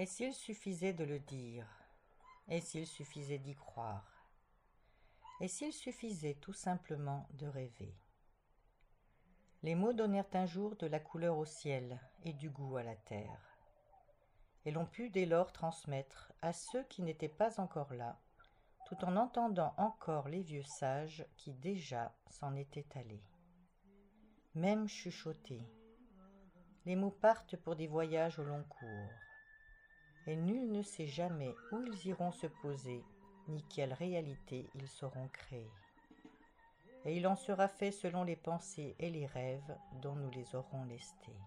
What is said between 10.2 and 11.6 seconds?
un jour de la couleur au